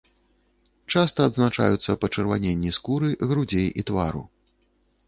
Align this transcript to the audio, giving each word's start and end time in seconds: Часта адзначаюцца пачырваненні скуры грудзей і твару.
Часта 0.93 1.27
адзначаюцца 1.31 1.97
пачырваненні 2.07 2.75
скуры 2.79 3.07
грудзей 3.31 3.67
і 3.79 3.89
твару. 3.93 4.27